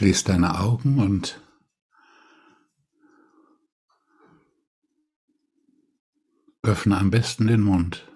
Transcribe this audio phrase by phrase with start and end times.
[0.00, 1.46] Schließ deine Augen und
[6.62, 8.10] öffne am besten den Mund.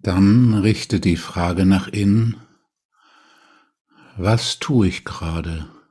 [0.00, 2.42] Dann richte die Frage nach innen,
[4.18, 5.83] was tue ich gerade?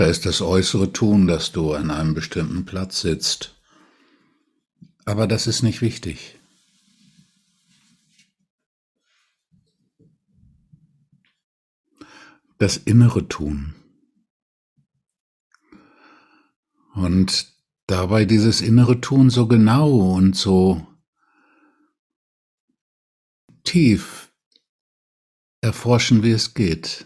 [0.00, 3.60] Da ist das äußere Tun, dass du an einem bestimmten Platz sitzt.
[5.04, 6.40] Aber das ist nicht wichtig.
[12.56, 13.74] Das innere Tun.
[16.94, 17.52] Und
[17.86, 20.86] dabei dieses innere Tun so genau und so
[23.64, 24.32] tief
[25.60, 27.04] erforschen, wie es geht.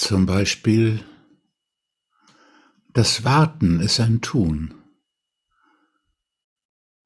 [0.00, 1.04] Zum Beispiel,
[2.94, 4.72] das Warten ist ein Tun.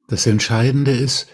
[0.06, 1.26] Das Entscheidende ist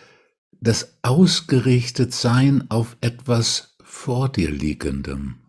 [0.52, 5.42] das Ausgerichtetsein auf etwas vor dir liegendem.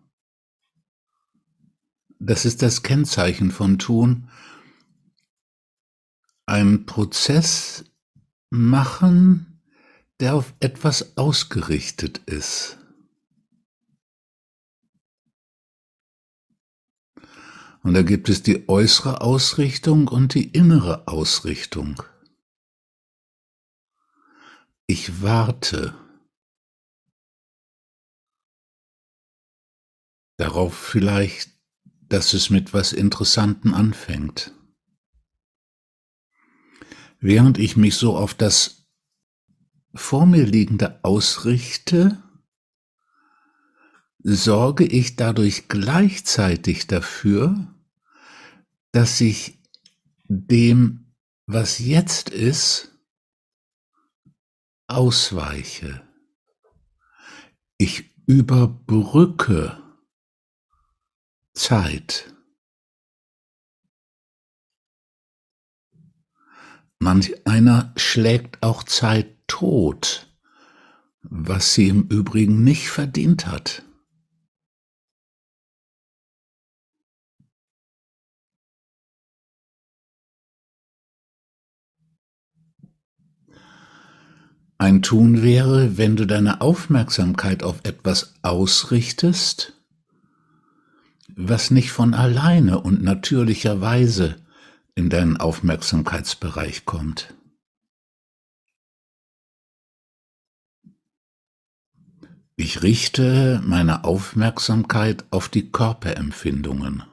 [2.18, 4.28] Das ist das Kennzeichen von Tun.
[6.44, 7.86] Ein Prozess
[8.50, 9.62] machen,
[10.20, 12.76] der auf etwas ausgerichtet ist.
[17.82, 22.02] Und da gibt es die äußere Ausrichtung und die innere Ausrichtung.
[24.86, 25.94] Ich warte
[30.36, 31.50] darauf vielleicht,
[31.84, 34.52] dass es mit was Interessantem anfängt.
[37.20, 38.86] Während ich mich so auf das
[39.94, 42.22] vor mir liegende ausrichte,
[44.22, 47.74] sorge ich dadurch gleichzeitig dafür,
[48.92, 49.58] dass ich
[50.24, 51.12] dem,
[51.46, 52.92] was jetzt ist,
[54.86, 56.02] ausweiche.
[57.78, 59.78] Ich überbrücke
[61.54, 62.34] Zeit.
[66.98, 70.32] Manch einer schlägt auch Zeit tot,
[71.22, 73.82] was sie im Übrigen nicht verdient hat.
[84.82, 89.74] Ein Tun wäre, wenn du deine Aufmerksamkeit auf etwas ausrichtest,
[91.36, 94.42] was nicht von alleine und natürlicherweise
[94.96, 97.32] in deinen Aufmerksamkeitsbereich kommt.
[102.56, 107.04] Ich richte meine Aufmerksamkeit auf die Körperempfindungen.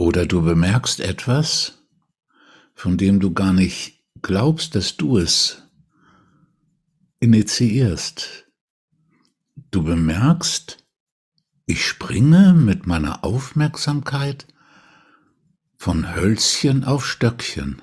[0.00, 1.74] Oder du bemerkst etwas,
[2.72, 5.62] von dem du gar nicht glaubst, dass du es
[7.18, 8.46] initiierst.
[9.70, 10.82] Du bemerkst,
[11.66, 14.46] ich springe mit meiner Aufmerksamkeit
[15.76, 17.82] von Hölzchen auf Stöckchen.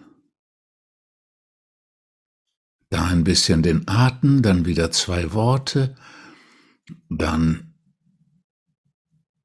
[2.89, 5.95] Da ein bisschen den Atem, dann wieder zwei Worte,
[7.09, 7.75] dann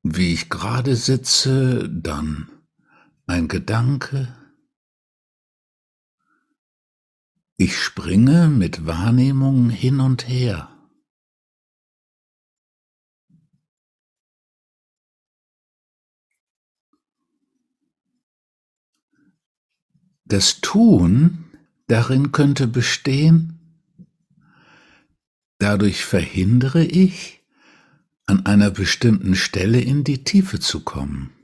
[0.02, 2.48] wie ich gerade sitze, dann
[3.32, 4.36] ein Gedanke.
[7.56, 10.68] Ich springe mit Wahrnehmung hin und her.
[20.24, 21.44] Das Tun
[21.86, 23.58] darin könnte bestehen,
[25.58, 27.42] dadurch verhindere ich,
[28.26, 31.41] an einer bestimmten Stelle in die Tiefe zu kommen.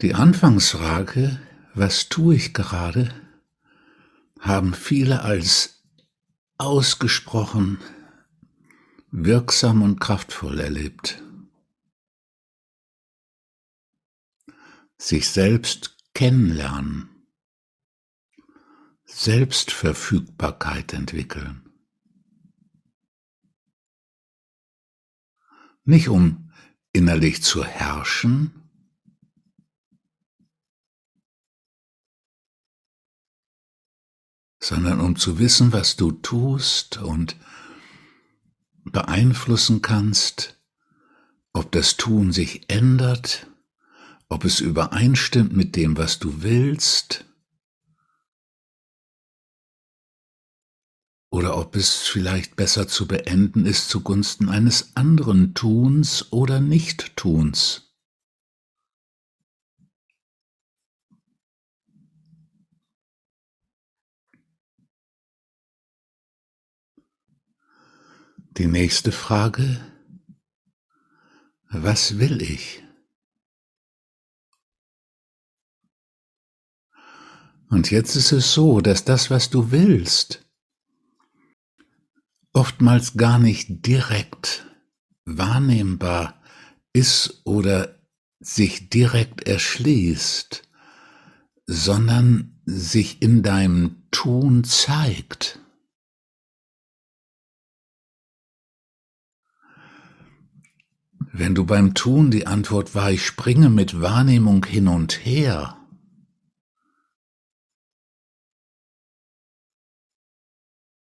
[0.00, 1.40] Die Anfangsfrage,
[1.74, 3.14] was tue ich gerade,
[4.40, 5.84] haben viele als
[6.58, 7.78] ausgesprochen
[9.12, 11.22] wirksam und kraftvoll erlebt.
[14.96, 17.08] Sich selbst kennenlernen,
[19.04, 21.68] Selbstverfügbarkeit entwickeln.
[25.84, 26.52] Nicht um
[26.92, 28.61] innerlich zu herrschen,
[34.62, 37.36] sondern um zu wissen, was du tust und
[38.84, 40.56] beeinflussen kannst,
[41.52, 43.48] ob das Tun sich ändert,
[44.28, 47.24] ob es übereinstimmt mit dem, was du willst,
[51.30, 57.91] oder ob es vielleicht besser zu beenden ist zugunsten eines anderen Tuns oder Nichttuns.
[68.58, 69.80] Die nächste Frage,
[71.70, 72.82] was will ich?
[77.70, 80.44] Und jetzt ist es so, dass das, was du willst,
[82.52, 84.66] oftmals gar nicht direkt
[85.24, 86.38] wahrnehmbar
[86.92, 87.98] ist oder
[88.38, 90.68] sich direkt erschließt,
[91.64, 95.61] sondern sich in deinem Tun zeigt.
[101.34, 105.78] Wenn du beim Tun die Antwort war, ich springe mit Wahrnehmung hin und her,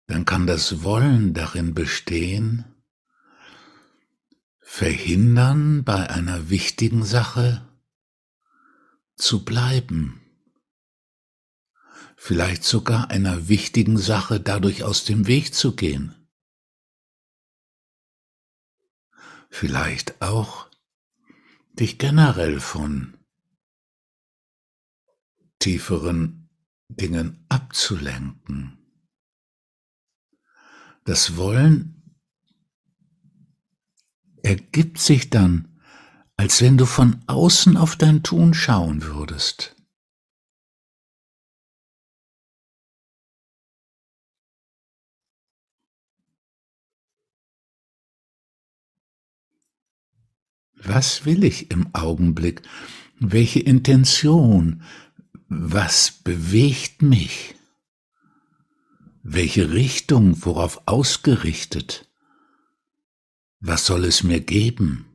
[0.07, 2.65] dann kann das Wollen darin bestehen,
[4.61, 7.69] verhindern, bei einer wichtigen Sache
[9.17, 10.23] zu bleiben,
[12.17, 16.16] vielleicht sogar einer wichtigen Sache dadurch aus dem Weg zu gehen,
[19.51, 20.69] vielleicht auch
[21.75, 23.17] dich generell von
[25.59, 26.49] tieferen
[26.89, 28.79] Dingen abzulenken.
[31.05, 32.19] Das Wollen
[34.43, 35.81] ergibt sich dann,
[36.37, 39.75] als wenn du von außen auf dein Tun schauen würdest.
[50.87, 52.62] Was will ich im Augenblick?
[53.19, 54.83] Welche Intention?
[55.49, 57.56] Was bewegt mich?
[59.25, 62.09] Welche Richtung, worauf ausgerichtet?
[63.59, 65.06] Was soll es mir geben?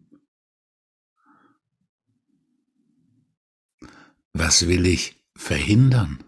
[4.33, 6.21] Was will ich verhindern?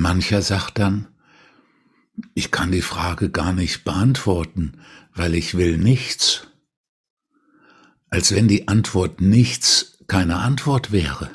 [0.00, 1.08] Mancher sagt dann,
[2.32, 4.80] ich kann die Frage gar nicht beantworten,
[5.12, 6.46] weil ich will nichts.
[8.08, 11.30] Als wenn die Antwort nichts keine Antwort wäre.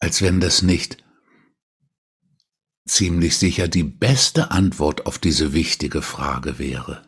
[0.00, 0.96] Als wenn das nicht
[2.88, 7.06] ziemlich sicher die beste Antwort auf diese wichtige Frage wäre.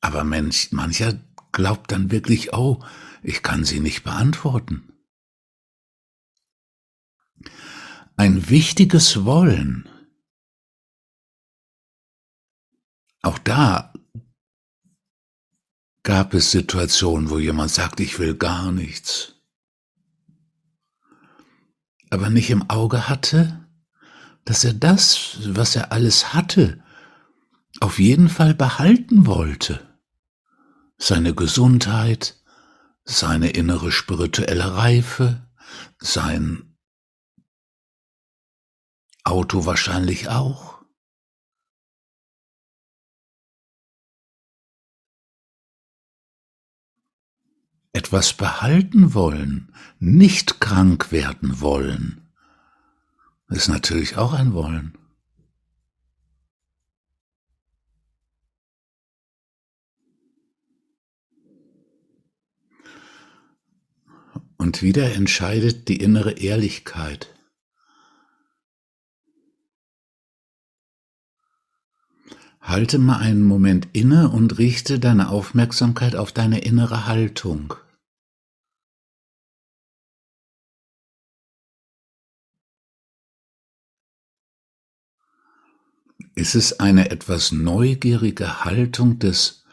[0.00, 1.18] Aber manch, mancher
[1.50, 2.84] glaubt dann wirklich, oh,
[3.24, 4.92] ich kann sie nicht beantworten.
[8.16, 9.88] Ein wichtiges Wollen
[13.26, 13.92] Auch da
[16.04, 19.34] gab es Situationen, wo jemand sagt, ich will gar nichts,
[22.08, 23.66] aber nicht im Auge hatte,
[24.44, 26.84] dass er das, was er alles hatte,
[27.80, 29.98] auf jeden Fall behalten wollte.
[30.96, 32.36] Seine Gesundheit,
[33.02, 35.48] seine innere spirituelle Reife,
[35.98, 36.65] sein
[39.26, 40.76] Auto wahrscheinlich auch.
[47.96, 52.20] etwas behalten wollen, nicht krank werden wollen,
[53.48, 54.92] ist natürlich auch ein Wollen.
[64.58, 67.35] Und wieder entscheidet die innere Ehrlichkeit.
[72.66, 77.74] Halte mal einen Moment inne und richte deine Aufmerksamkeit auf deine innere Haltung.
[86.34, 89.64] Ist es eine etwas neugierige Haltung des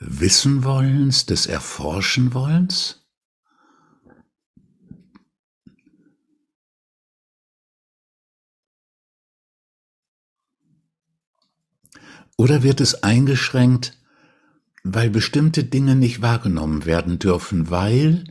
[0.00, 3.03] Wissenwollens, des Erforschenwollens?
[12.36, 13.98] Oder wird es eingeschränkt,
[14.82, 18.24] weil bestimmte Dinge nicht wahrgenommen werden dürfen, weil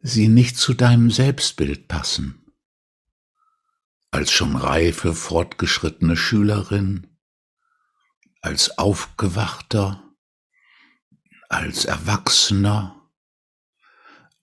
[0.00, 2.46] sie nicht zu deinem Selbstbild passen?
[4.16, 7.06] als schon reife, fortgeschrittene Schülerin,
[8.40, 10.02] als Aufgewachter,
[11.50, 13.10] als Erwachsener,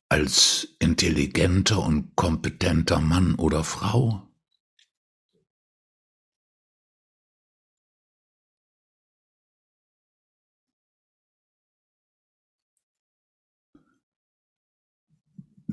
[0.10, 4.32] als intelligenter und kompetenter Mann oder Frau?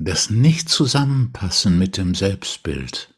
[0.03, 3.13] Das Nicht-Zusammenpassen mit dem Selbstbild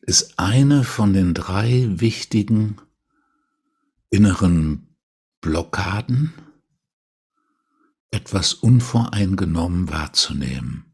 [0.00, 2.80] ist eine von den drei wichtigen
[4.08, 4.96] inneren
[5.42, 6.32] Blockaden,
[8.10, 10.90] etwas unvoreingenommen wahrzunehmen.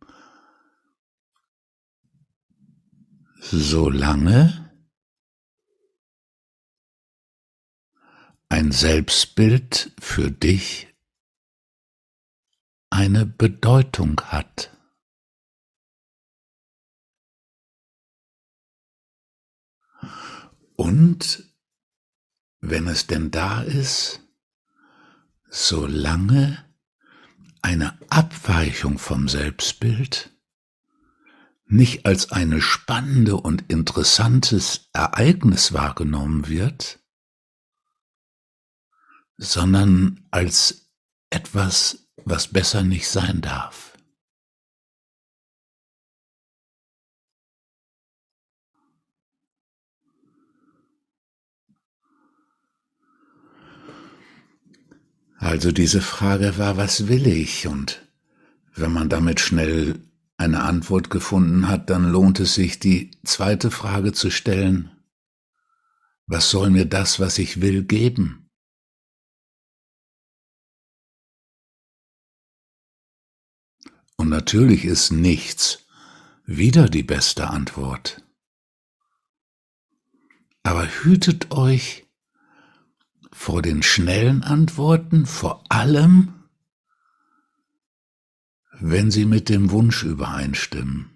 [3.40, 4.67] Solange
[8.48, 10.88] ein Selbstbild für dich
[12.90, 14.76] eine Bedeutung hat.
[20.76, 21.44] Und
[22.60, 24.22] wenn es denn da ist,
[25.50, 26.64] solange
[27.62, 30.32] eine Abweichung vom Selbstbild
[31.66, 37.00] nicht als eine spannende und interessantes Ereignis wahrgenommen wird,
[39.38, 40.90] sondern als
[41.30, 43.96] etwas, was besser nicht sein darf.
[55.38, 57.68] Also diese Frage war, was will ich?
[57.68, 58.02] Und
[58.74, 60.00] wenn man damit schnell
[60.36, 64.90] eine Antwort gefunden hat, dann lohnt es sich, die zweite Frage zu stellen,
[66.26, 68.47] was soll mir das, was ich will, geben?
[74.18, 75.86] Und natürlich ist nichts
[76.44, 78.20] wieder die beste Antwort.
[80.64, 82.04] Aber hütet euch
[83.32, 86.34] vor den schnellen Antworten, vor allem,
[88.72, 91.10] wenn sie mit dem Wunsch übereinstimmen.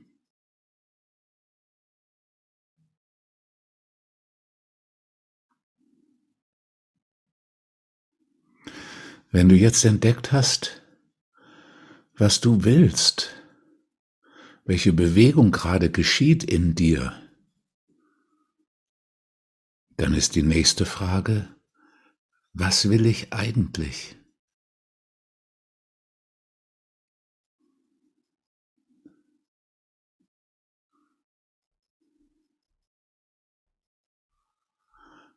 [9.33, 10.82] Wenn du jetzt entdeckt hast,
[12.14, 13.35] was du willst,
[14.64, 17.19] welche Bewegung gerade geschieht in dir,
[19.97, 21.54] dann ist die nächste Frage,
[22.52, 24.16] was will ich eigentlich?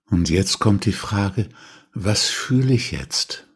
[0.07, 1.49] Und jetzt kommt die Frage,
[1.93, 3.47] was fühle ich jetzt?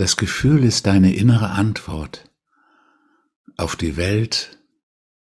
[0.00, 2.24] Das Gefühl ist deine innere Antwort
[3.58, 4.58] auf die Welt,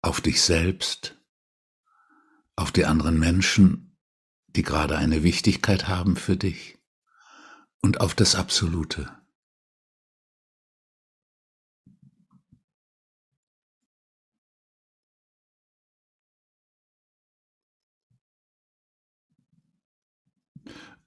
[0.00, 1.20] auf dich selbst,
[2.56, 3.98] auf die anderen Menschen,
[4.46, 6.78] die gerade eine Wichtigkeit haben für dich
[7.82, 9.14] und auf das Absolute.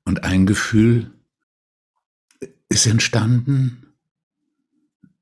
[0.03, 1.14] Und ein Gefühl
[2.69, 3.93] ist entstanden,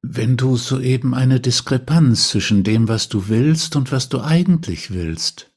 [0.01, 5.51] wenn du soeben eine Diskrepanz zwischen dem, was du willst und was du eigentlich willst,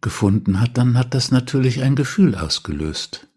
[0.00, 3.28] gefunden hat, dann hat das natürlich ein Gefühl ausgelöst.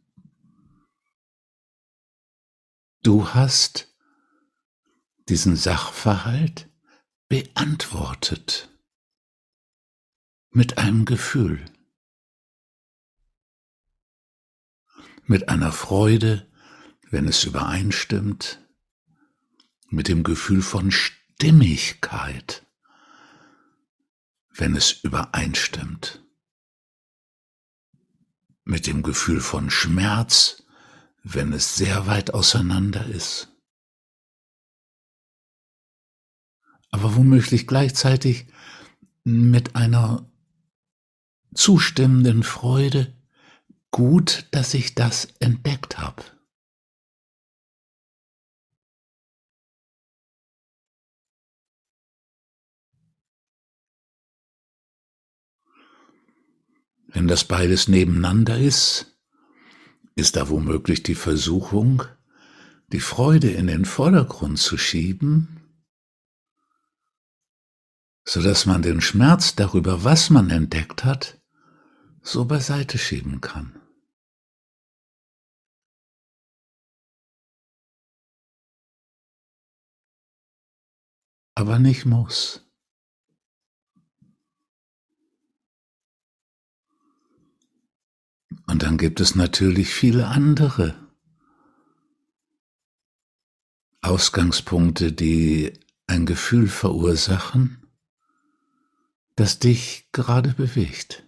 [3.03, 3.93] Du hast
[5.29, 6.69] diesen Sachverhalt
[7.29, 8.69] beantwortet
[10.51, 11.63] mit einem Gefühl,
[15.23, 16.47] mit einer Freude,
[17.09, 18.59] wenn es übereinstimmt,
[19.89, 22.65] mit dem Gefühl von Stimmigkeit,
[24.53, 26.23] wenn es übereinstimmt,
[28.65, 30.63] mit dem Gefühl von Schmerz,
[31.23, 33.49] wenn es sehr weit auseinander ist,
[36.89, 38.47] aber womöglich gleichzeitig
[39.23, 40.29] mit einer
[41.53, 43.13] zustimmenden Freude,
[43.91, 46.36] gut, dass ich das entdeckt habe.
[57.07, 59.17] Wenn das beides nebeneinander ist,
[60.15, 62.03] ist da womöglich die Versuchung,
[62.87, 65.61] die Freude in den Vordergrund zu schieben,
[68.25, 71.39] so dass man den Schmerz darüber, was man entdeckt hat,
[72.21, 73.77] so beiseite schieben kann.
[81.57, 82.66] aber nicht muss.
[88.67, 90.93] Und dann gibt es natürlich viele andere
[94.01, 95.73] Ausgangspunkte, die
[96.05, 97.87] ein Gefühl verursachen,
[99.35, 101.23] das dich gerade bewegt.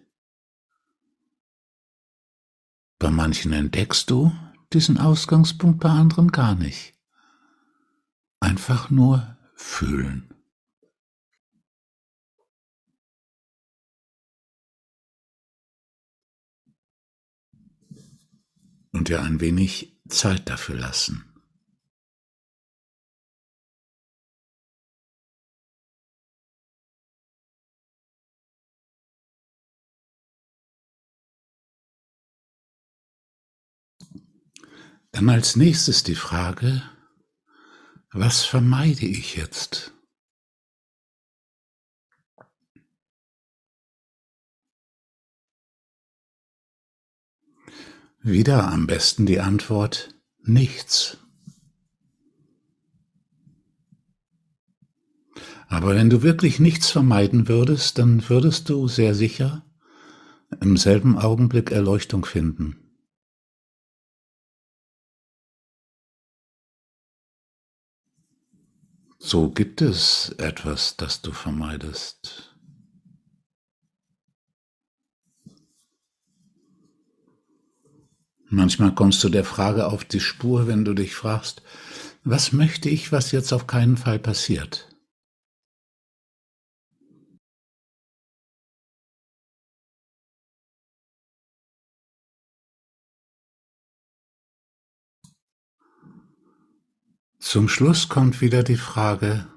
[3.00, 4.34] Bei manchen entdeckst du
[4.74, 6.94] diesen Ausgangspunkt, bei anderen gar nicht.
[8.42, 10.29] Einfach nur fühlen.
[18.92, 21.30] Und dir ein wenig Zeit dafür lassen.
[35.12, 36.82] Dann als nächstes die Frage,
[38.12, 39.94] was vermeide ich jetzt?
[48.22, 51.18] Wieder am besten die Antwort nichts.
[55.68, 59.66] Aber wenn du wirklich nichts vermeiden würdest, dann würdest du sehr sicher
[60.60, 62.90] im selben Augenblick Erleuchtung finden.
[69.20, 72.49] So gibt es etwas, das du vermeidest.
[78.52, 81.62] Manchmal kommst du der Frage auf die Spur, wenn du dich fragst,
[82.24, 84.90] was möchte ich, was jetzt auf keinen Fall passiert?
[97.38, 99.48] Zum Schluss kommt wieder die Frage,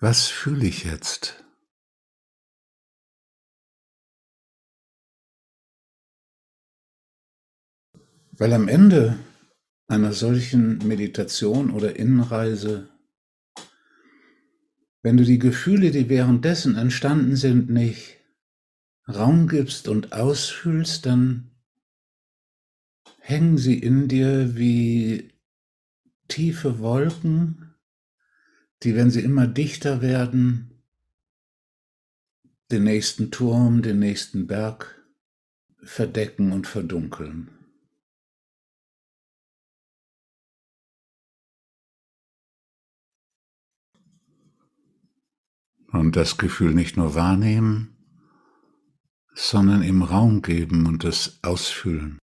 [0.00, 1.45] was fühle ich jetzt?
[8.38, 9.18] Weil am Ende
[9.88, 12.88] einer solchen Meditation oder Innenreise,
[15.02, 18.18] wenn du die Gefühle, die währenddessen entstanden sind, nicht
[19.08, 21.50] Raum gibst und ausfühlst, dann
[23.20, 25.32] hängen sie in dir wie
[26.28, 27.74] tiefe Wolken,
[28.82, 30.82] die, wenn sie immer dichter werden,
[32.70, 35.02] den nächsten Turm, den nächsten Berg
[35.82, 37.55] verdecken und verdunkeln.
[45.96, 47.96] Und das Gefühl nicht nur wahrnehmen,
[49.34, 52.18] sondern ihm Raum geben und es ausfüllen.